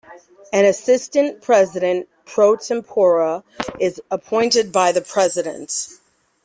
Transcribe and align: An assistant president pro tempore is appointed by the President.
An 0.51 0.65
assistant 0.65 1.43
president 1.43 2.09
pro 2.25 2.55
tempore 2.55 3.43
is 3.79 4.01
appointed 4.09 4.71
by 4.71 4.91
the 4.91 5.01
President. 5.01 5.89